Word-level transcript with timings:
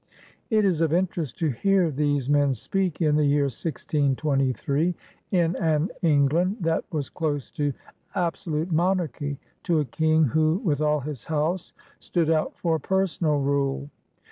It 0.49 0.65
is 0.65 0.81
of 0.81 0.91
interest 0.93 1.37
to 1.37 1.49
hear 1.51 1.91
these 1.91 2.27
men 2.27 2.53
speak, 2.53 3.03
in 3.03 3.17
the 3.17 3.23
year 3.25 3.43
1623, 3.43 4.95
in 5.29 5.55
an 5.57 5.91
England 6.01 6.57
that 6.61 6.83
was 6.91 7.11
dose 7.11 7.51
to 7.51 7.71
absolute 8.15 8.71
monarchy, 8.71 9.37
to 9.61 9.77
a 9.79 9.85
King 9.85 10.23
who 10.23 10.57
with 10.63 10.81
all 10.81 11.01
his 11.01 11.25
house 11.25 11.73
stood 11.99 12.31
out 12.31 12.57
for 12.57 12.79
personal 12.79 13.41
rule. 13.41 13.91